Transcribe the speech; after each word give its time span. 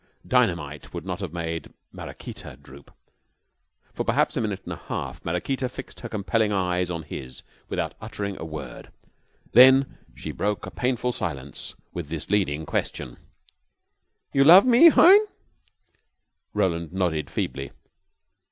Dynamite 0.27 0.95
would 0.95 1.05
not 1.05 1.19
have 1.19 1.31
made 1.31 1.75
Maraquita 1.93 2.57
droop. 2.59 2.91
For 3.93 4.03
perhaps 4.03 4.35
a 4.35 4.41
minute 4.41 4.61
and 4.63 4.73
a 4.73 4.77
half 4.77 5.23
Maraquita 5.23 5.69
fixed 5.69 5.99
her 5.99 6.09
compelling 6.09 6.51
eyes 6.51 6.89
on 6.89 7.03
his 7.03 7.43
without 7.69 7.93
uttering 8.01 8.35
a 8.39 8.43
word. 8.43 8.91
Then 9.51 9.99
she 10.15 10.31
broke 10.31 10.65
a 10.65 10.71
painful 10.71 11.11
silence 11.11 11.75
with 11.93 12.09
this 12.09 12.31
leading 12.31 12.65
question: 12.65 13.17
"You 14.33 14.43
love 14.43 14.65
me, 14.65 14.89
hein?" 14.89 15.19
Roland 16.55 16.93
nodded 16.93 17.29
feebly. 17.29 17.69